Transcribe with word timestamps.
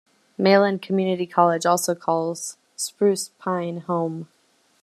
Mayland 0.35 0.81
Community 0.81 1.27
College 1.27 1.63
also 1.63 1.93
calls 1.93 2.57
Spruce 2.75 3.29
Pine 3.37 3.81
home. 3.81 4.29